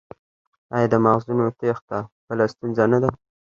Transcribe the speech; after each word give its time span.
آیا 0.75 0.87
د 0.93 0.95
مغزونو 1.05 1.45
تیښته 1.59 1.97
بله 2.27 2.45
ستونزه 2.53 2.83
نه 2.91 2.97
ده؟ 3.03 3.09